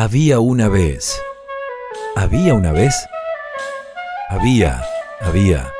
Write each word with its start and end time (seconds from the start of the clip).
Había 0.00 0.38
una 0.38 0.68
vez. 0.68 1.20
Había 2.14 2.54
una 2.54 2.70
vez. 2.70 2.94
Había, 4.28 4.80
había. 5.20 5.72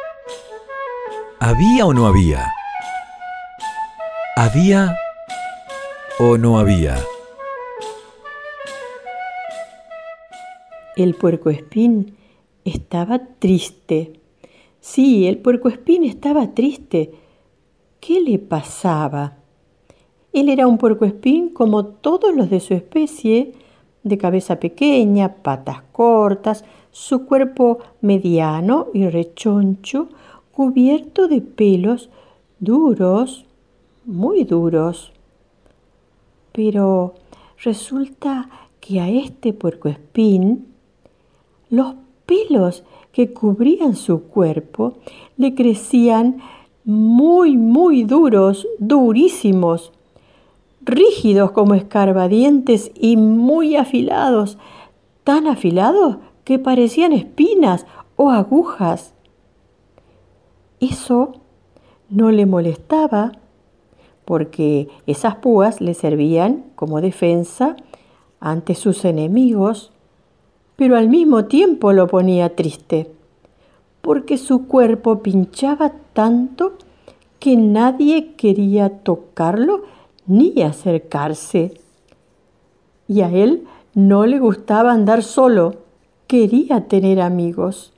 ¿Había 1.39 1.87
o 1.87 1.95
no 1.95 2.09
había? 2.09 2.53
¿Había 4.35 4.97
o 6.19 6.37
no 6.37 6.59
había? 6.59 6.99
El 10.97 11.15
puercoespín 11.15 12.17
estaba 12.65 13.21
triste. 13.39 14.19
Sí, 14.81 15.29
el 15.29 15.39
puercoespín 15.39 16.03
estaba 16.03 16.55
triste. 16.55 17.13
¿Qué 18.01 18.21
le 18.21 18.41
pasaba? 18.41 19.37
Él 20.33 20.49
era 20.49 20.67
un 20.67 20.77
puercoespín 20.77 21.51
como 21.51 21.87
todos 21.87 22.35
los 22.35 22.51
de 22.51 22.59
su 22.59 22.75
especie, 22.75 23.55
de 24.09 24.19
cabeza 24.19 24.59
pequeña, 24.59 25.35
patas 25.43 25.83
cortas, 25.93 26.65
su 26.91 27.27
cuerpo 27.27 27.79
mediano 28.01 28.89
y 28.93 29.09
rechoncho, 29.09 30.09
cubierto 30.53 31.29
de 31.29 31.41
pelos 31.41 32.11
duros, 32.59 33.47
muy 34.05 34.45
duros. 34.45 35.13
Pero 36.53 37.15
resulta 37.63 38.49
que 38.81 39.01
a 39.01 39.09
este 39.09 39.53
puercoespín 39.53 40.67
los 41.71 41.95
pelos 42.27 42.85
que 43.13 43.33
cubrían 43.33 43.97
su 43.97 44.25
cuerpo 44.25 44.95
le 45.37 45.55
crecían 45.55 46.39
muy, 46.85 47.57
muy 47.57 48.05
duros, 48.05 48.67
durísimos, 48.79 49.93
rígidos 50.89 51.53
como 51.53 51.75
escarbadientes 51.75 52.91
y 52.95 53.17
muy 53.17 53.77
afilados, 53.77 54.59
tan 55.23 55.47
afilados 55.47 56.17
que 56.45 56.59
parecían 56.59 57.13
espinas 57.13 57.87
o 58.17 58.31
agujas. 58.31 59.13
Eso 60.81 61.35
no 62.09 62.31
le 62.31 62.47
molestaba 62.47 63.33
porque 64.25 64.89
esas 65.07 65.37
púas 65.37 65.81
le 65.81 65.95
servían 65.95 66.65
como 66.75 67.01
defensa 67.01 67.77
ante 68.41 68.75
sus 68.75 69.05
enemigos, 69.05 69.93
pero 70.77 70.97
al 70.97 71.09
mismo 71.09 71.47
tiempo 71.47 71.93
lo 71.93 72.07
ponía 72.07 72.55
triste, 72.55 73.11
porque 74.01 74.39
su 74.39 74.67
cuerpo 74.67 75.23
pinchaba 75.23 75.93
tanto 76.13 76.75
que 77.41 77.57
nadie 77.57 78.35
quería 78.35 79.03
tocarlo 79.03 79.83
ni 80.29 80.63
acercarse. 80.63 81.81
Y 83.09 83.23
a 83.23 83.31
él 83.31 83.67
no 83.95 84.27
le 84.27 84.39
gustaba 84.39 84.93
andar 84.93 85.25
solo, 85.25 85.75
quería 86.29 86.87
tener 86.87 87.21
amigos. 87.21 87.93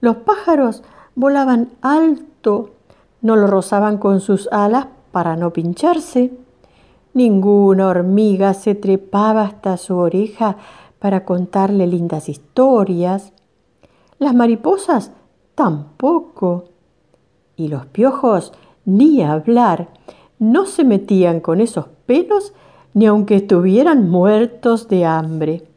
Los 0.00 0.16
pájaros 0.16 0.82
volaban 1.14 1.70
alto, 1.80 2.70
no 3.22 3.36
lo 3.36 3.46
rozaban 3.46 3.98
con 3.98 4.20
sus 4.20 4.48
alas 4.52 4.88
para 5.12 5.36
no 5.36 5.52
pincharse. 5.52 6.32
Ninguna 7.14 7.88
hormiga 7.88 8.52
se 8.54 8.74
trepaba 8.74 9.44
hasta 9.44 9.76
su 9.76 9.96
oreja 9.96 10.56
para 10.98 11.24
contarle 11.24 11.86
lindas 11.86 12.28
historias. 12.28 13.32
Las 14.18 14.34
mariposas 14.34 15.12
tampoco. 15.54 16.64
Y 17.56 17.68
los 17.68 17.86
piojos 17.86 18.52
ni 18.84 19.22
hablar 19.22 19.88
no 20.42 20.66
se 20.66 20.82
metían 20.82 21.38
con 21.38 21.60
esos 21.60 21.86
pelos 22.04 22.52
ni 22.94 23.06
aunque 23.06 23.36
estuvieran 23.36 24.10
muertos 24.10 24.88
de 24.88 25.04
hambre. 25.04 25.68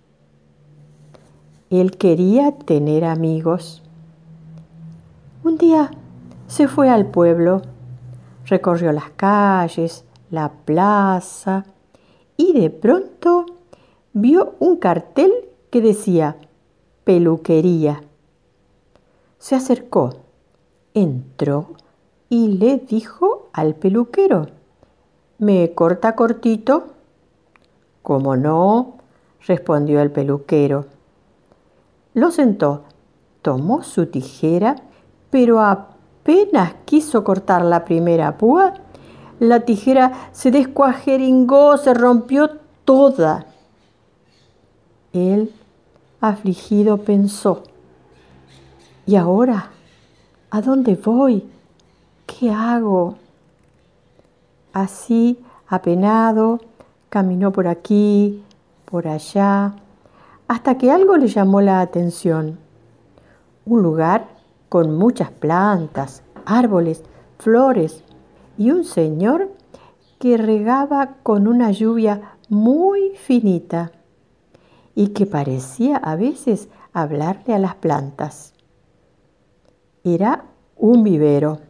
Él 1.69 1.95
quería 1.97 2.52
tener 2.52 3.05
amigos. 3.05 3.83
Un 5.43 5.59
día 5.59 5.91
se 6.47 6.67
fue 6.67 6.89
al 6.89 7.05
pueblo, 7.05 7.61
recorrió 8.45 8.92
las 8.92 9.11
calles, 9.11 10.03
la 10.31 10.52
plaza 10.52 11.65
y 12.36 12.59
de 12.59 12.71
pronto 12.71 13.45
vio 14.14 14.55
un 14.59 14.77
cartel 14.77 15.32
que 15.70 15.82
decía 15.82 16.37
peluquería. 17.03 18.02
Se 19.37 19.53
acercó, 19.53 20.15
entró 20.95 21.76
y 22.30 22.47
le 22.47 22.77
dijo 22.77 23.34
al 23.55 23.73
peluquero, 23.76 24.48
¿me 25.38 25.73
corta 25.73 26.14
cortito? 26.14 26.88
¿Cómo 28.02 28.36
no? 28.36 28.95
respondió 29.48 30.02
el 30.02 30.11
peluquero. 30.11 30.88
Lo 32.14 32.32
sentó, 32.32 32.83
tomó 33.42 33.82
su 33.83 34.08
tijera, 34.08 34.76
pero 35.30 35.61
apenas 35.61 36.73
quiso 36.83 37.23
cortar 37.23 37.64
la 37.64 37.86
primera 37.86 38.38
púa, 38.38 38.73
la 39.39 39.61
tijera 39.61 40.30
se 40.33 40.52
descuajeringó, 40.52 41.77
se 41.77 41.94
rompió 41.94 42.49
toda. 42.83 43.45
Él, 45.14 45.54
afligido, 46.20 46.98
pensó, 46.98 47.64
¿y 49.05 49.15
ahora? 49.15 49.70
¿A 50.49 50.61
dónde 50.61 50.95
voy? 50.95 51.48
¿Qué 52.26 52.52
hago? 52.52 53.15
Así, 54.75 55.39
apenado, 55.69 56.59
caminó 57.08 57.53
por 57.53 57.65
aquí, 57.65 58.43
por 58.83 59.08
allá, 59.08 59.73
hasta 60.49 60.77
que 60.77 60.91
algo 60.91 61.15
le 61.15 61.30
llamó 61.30 61.61
la 61.61 61.80
atención. 61.80 62.59
Un 63.65 63.81
lugar 63.81 64.27
con 64.67 64.97
muchas 64.97 65.31
plantas, 65.31 66.23
árboles, 66.45 67.05
flores 67.39 68.03
y 68.58 68.71
un 68.71 68.83
señor 68.83 69.49
que 70.19 70.35
regaba 70.35 71.19
con 71.23 71.47
una 71.47 71.71
lluvia 71.71 72.33
muy 72.49 73.11
finita 73.15 73.93
y 74.93 75.08
que 75.14 75.25
parecía 75.25 75.95
a 75.95 76.17
veces 76.17 76.67
hablarle 76.91 77.55
a 77.55 77.59
las 77.59 77.75
plantas. 77.75 78.53
Era 80.03 80.43
un 80.75 81.02
vivero 81.02 81.61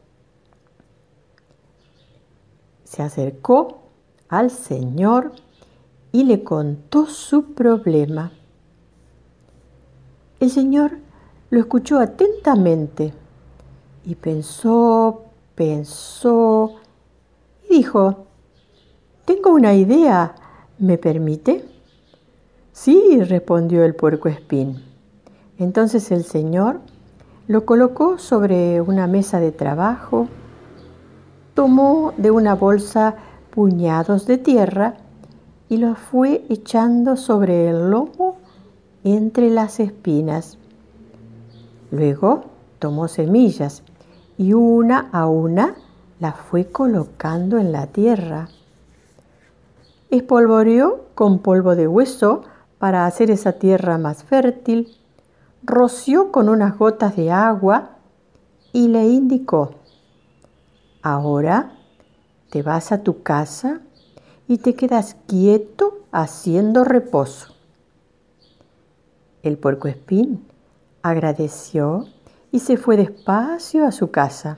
se 2.86 3.04
acercó 3.04 3.80
al 4.30 4.50
Señor 4.50 5.34
y 6.14 6.24
le 6.24 6.44
contó 6.44 7.08
su 7.08 7.54
problema. 7.54 8.32
El 10.40 10.50
Señor 10.50 10.92
lo 11.50 11.60
escuchó 11.60 12.00
atentamente 12.00 13.14
y 14.06 14.16
pensó, 14.16 15.24
pensó 15.56 16.76
y 17.70 17.78
dijo, 17.78 18.28
tengo 19.26 19.50
una 19.50 19.74
idea, 19.74 20.36
¿me 20.78 20.98
permite? 20.98 21.66
Sí, 22.72 23.22
respondió 23.24 23.84
el 23.84 23.96
puerco 23.96 24.30
espín. 24.30 24.84
Entonces 25.58 26.12
el 26.12 26.24
Señor 26.24 26.80
lo 27.48 27.66
colocó 27.66 28.20
sobre 28.20 28.82
una 28.82 29.08
mesa 29.08 29.40
de 29.40 29.52
trabajo 29.52 30.28
tomó 31.56 32.14
de 32.18 32.30
una 32.30 32.54
bolsa 32.54 33.16
puñados 33.50 34.28
de 34.28 34.38
tierra 34.38 34.98
y 35.70 35.78
los 35.78 35.98
fue 35.98 36.46
echando 36.50 37.16
sobre 37.18 37.70
el 37.70 37.90
lomo 37.90 38.38
entre 39.04 39.50
las 39.50 39.80
espinas. 39.80 40.60
Luego 41.90 42.44
tomó 42.78 43.08
semillas 43.08 43.82
y 44.38 44.54
una 44.54 45.10
a 45.12 45.28
una 45.28 45.76
las 46.20 46.36
fue 46.36 46.66
colocando 46.68 47.58
en 47.58 47.72
la 47.72 47.88
tierra. 47.88 48.50
Espolvoreó 50.10 51.06
con 51.16 51.40
polvo 51.40 51.76
de 51.76 51.88
hueso 51.88 52.44
para 52.80 53.06
hacer 53.06 53.32
esa 53.32 53.54
tierra 53.54 53.98
más 53.98 54.24
fértil, 54.26 54.90
roció 55.64 56.32
con 56.32 56.50
unas 56.50 56.78
gotas 56.78 57.16
de 57.16 57.32
agua 57.32 57.92
y 58.74 58.90
le 58.90 59.08
indicó, 59.08 59.72
Ahora 61.06 61.70
te 62.50 62.64
vas 62.64 62.92
a 62.92 63.04
tu 63.04 63.22
casa 63.22 63.80
y 64.48 64.58
te 64.58 64.74
quedas 64.74 65.16
quieto 65.28 66.00
haciendo 66.12 66.84
reposo. 66.84 67.54
El 69.44 69.60
puercoespín 69.60 70.44
agradeció 71.04 72.08
y 72.52 72.62
se 72.62 72.78
fue 72.78 72.98
despacio 72.98 73.86
a 73.86 73.92
su 73.92 74.10
casa. 74.10 74.58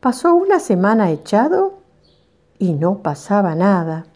Pasó 0.00 0.34
una 0.34 0.58
semana 0.58 1.12
echado 1.12 1.74
y 2.58 2.72
no 2.72 2.98
pasaba 2.98 3.54
nada. 3.54 4.06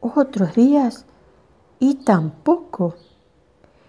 Otros 0.00 0.54
días 0.54 1.04
y 1.78 1.96
tampoco. 2.06 2.94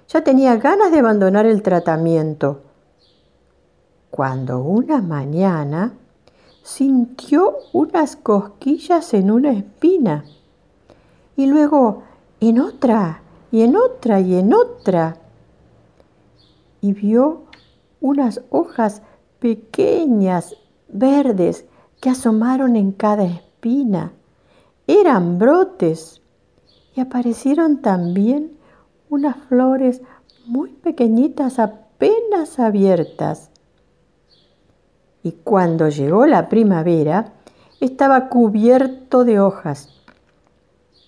Ya 0.10 0.26
tenía 0.26 0.58
ganas 0.58 0.92
de 0.92 1.00
abandonar 1.00 1.46
el 1.46 1.62
tratamiento 1.62 2.64
cuando 4.19 4.60
una 4.60 5.01
mañana 5.01 5.94
sintió 6.62 7.56
unas 7.71 8.18
cosquillas 8.18 9.13
en 9.13 9.31
una 9.31 9.54
espina 9.54 10.25
y 11.38 11.45
luego 11.45 12.04
en 12.42 12.60
otra, 12.60 13.21
y 13.50 13.62
en 13.62 13.77
otra, 13.77 14.19
y 14.19 14.36
en 14.36 14.54
otra. 14.54 15.16
Y 16.81 16.92
vio 16.92 17.44
unas 18.01 18.42
hojas 18.50 19.04
pequeñas, 19.39 20.54
verdes, 20.89 21.63
que 22.01 22.10
asomaron 22.10 22.75
en 22.75 22.92
cada 22.92 23.24
espina. 23.24 24.12
Eran 24.86 25.39
brotes. 25.39 26.21
Y 26.94 27.00
aparecieron 27.00 27.81
también 27.81 28.51
unas 29.10 29.38
flores 29.45 30.01
muy 30.45 30.71
pequeñitas 30.71 31.57
apenas 31.57 32.60
abiertas. 32.60 33.50
Y 35.24 35.33
cuando 35.44 35.89
llegó 35.89 36.25
la 36.25 36.50
primavera, 36.50 37.33
estaba 37.80 38.30
cubierto 38.30 39.25
de 39.25 39.39
hojas, 39.39 39.89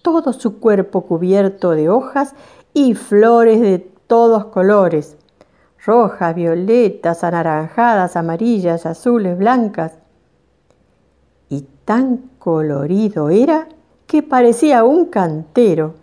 todo 0.02 0.34
su 0.34 0.60
cuerpo 0.60 1.02
cubierto 1.02 1.72
de 1.72 1.90
hojas 1.90 2.34
y 2.74 2.96
flores 2.96 3.62
de 3.62 3.80
todos 3.80 4.46
colores, 4.46 5.18
rojas, 5.86 6.36
violetas, 6.36 7.24
anaranjadas, 7.24 8.16
amarillas, 8.16 8.86
azules, 8.86 9.38
blancas. 9.38 9.94
Y 11.50 11.68
tan 11.86 12.30
colorido 12.40 13.30
era 13.30 13.68
que 14.08 14.24
parecía 14.24 14.84
un 14.84 15.06
cantero. 15.06 15.96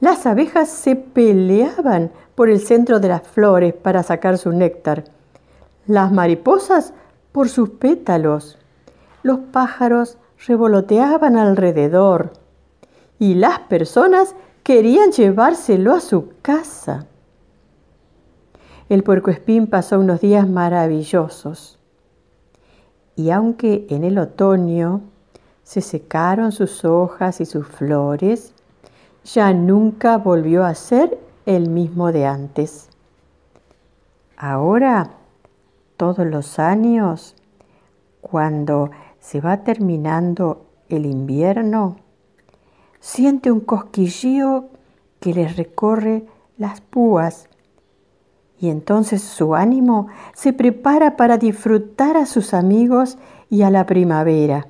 Las 0.00 0.26
abejas 0.26 0.68
se 0.68 0.96
peleaban 0.96 2.10
por 2.34 2.48
el 2.48 2.60
centro 2.60 3.00
de 3.00 3.08
las 3.08 3.22
flores 3.22 3.74
para 3.74 4.02
sacar 4.02 4.38
su 4.38 4.52
néctar, 4.52 5.04
las 5.86 6.10
mariposas 6.10 6.94
por 7.32 7.48
sus 7.48 7.70
pétalos, 7.70 8.58
los 9.22 9.38
pájaros 9.52 10.18
revoloteaban 10.46 11.36
alrededor 11.36 12.32
y 13.18 13.34
las 13.34 13.60
personas 13.60 14.34
querían 14.62 15.12
llevárselo 15.12 15.92
a 15.94 16.00
su 16.00 16.32
casa. 16.42 17.06
El 18.88 19.02
puercoespín 19.04 19.66
pasó 19.66 20.00
unos 20.00 20.20
días 20.20 20.48
maravillosos 20.48 21.78
y 23.14 23.30
aunque 23.30 23.86
en 23.90 24.04
el 24.04 24.18
otoño 24.18 25.02
se 25.62 25.82
secaron 25.82 26.52
sus 26.52 26.84
hojas 26.84 27.40
y 27.40 27.46
sus 27.46 27.66
flores, 27.66 28.54
ya 29.24 29.52
nunca 29.52 30.16
volvió 30.16 30.64
a 30.64 30.74
ser 30.74 31.18
el 31.46 31.68
mismo 31.68 32.12
de 32.12 32.26
antes. 32.26 32.88
Ahora, 34.36 35.10
todos 36.00 36.26
los 36.26 36.58
años, 36.58 37.36
cuando 38.22 38.90
se 39.18 39.42
va 39.42 39.64
terminando 39.64 40.64
el 40.88 41.04
invierno, 41.04 41.96
siente 43.00 43.52
un 43.52 43.60
cosquillío 43.60 44.70
que 45.20 45.34
le 45.34 45.46
recorre 45.46 46.24
las 46.56 46.80
púas 46.80 47.50
y 48.58 48.70
entonces 48.70 49.20
su 49.20 49.54
ánimo 49.54 50.06
se 50.32 50.54
prepara 50.54 51.18
para 51.18 51.36
disfrutar 51.36 52.16
a 52.16 52.24
sus 52.24 52.54
amigos 52.54 53.18
y 53.50 53.60
a 53.60 53.68
la 53.68 53.84
primavera 53.84 54.66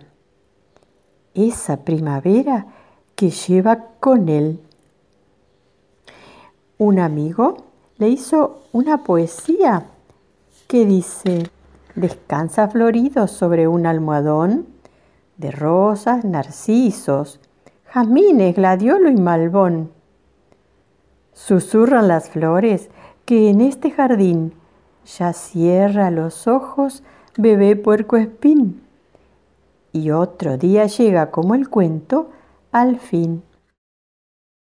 esa 1.34 1.84
primavera 1.84 2.66
que 3.14 3.30
lleva 3.30 3.84
con 4.00 4.28
él. 4.28 4.58
Un 6.76 6.98
amigo 6.98 7.56
le 7.98 8.08
hizo 8.08 8.64
una 8.72 9.04
poesía 9.04 9.90
que 10.70 10.86
dice, 10.86 11.50
descansa 11.96 12.68
florido 12.68 13.26
sobre 13.26 13.66
un 13.66 13.86
almohadón 13.86 14.68
de 15.36 15.50
rosas, 15.50 16.24
narcisos, 16.24 17.40
jazmines, 17.86 18.54
gladiolo 18.54 19.10
y 19.10 19.16
malbón. 19.16 19.90
Susurran 21.32 22.06
las 22.06 22.30
flores 22.30 22.88
que 23.24 23.50
en 23.50 23.62
este 23.62 23.90
jardín 23.90 24.54
ya 25.18 25.32
cierra 25.32 26.12
los 26.12 26.46
ojos 26.46 27.02
bebé 27.36 27.74
puerco 27.74 28.16
espín 28.16 28.80
y 29.92 30.12
otro 30.12 30.56
día 30.56 30.86
llega 30.86 31.32
como 31.32 31.56
el 31.56 31.68
cuento 31.68 32.30
al 32.70 33.00
fin. 33.00 33.42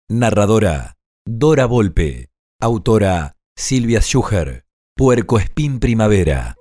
Narradora 0.08 0.94
Dora 1.26 1.66
Volpe. 1.66 2.30
Autora 2.62 3.34
Silvia 3.54 4.00
Schuher. 4.00 4.67
Puerco 4.98 5.38
Espín 5.38 5.78
Primavera. 5.78 6.56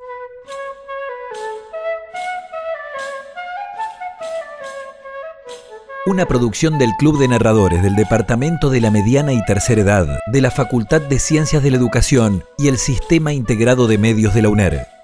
Una 6.06 6.28
producción 6.28 6.78
del 6.78 6.92
Club 7.00 7.18
de 7.18 7.30
Narradores 7.30 7.81
del 7.81 7.95
Departamento 7.95 8.69
de 8.69 8.80
la 8.80 8.92
Mediana 8.92 9.34
y 9.34 9.44
Tercera 9.45 9.81
Edad, 9.81 10.19
de 10.31 10.42
la 10.42 10.51
Facultad 10.51 11.01
de 11.01 11.18
Ciencias 11.18 11.63
de 11.63 11.72
la 11.72 11.78
Educación 11.78 12.44
y 12.60 12.68
el 12.68 12.78
Sistema 12.78 13.34
Integrado 13.34 13.88
de 13.88 13.98
Medios 13.98 14.36
de 14.36 14.44
la 14.44 14.50
UNER. 14.50 14.96